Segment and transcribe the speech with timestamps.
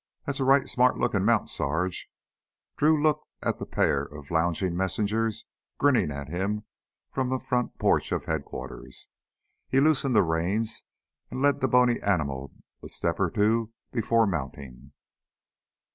[0.25, 2.09] "That's a right smart lookin' mount, Sarge!"
[2.75, 5.45] Drew looked at the pair of lounging messengers
[5.77, 6.63] grinning at him
[7.11, 9.09] from the front porch of headquarters.
[9.69, 10.81] He loosened the reins
[11.29, 12.51] and led the bony animal
[12.81, 14.91] a step or two before mounting.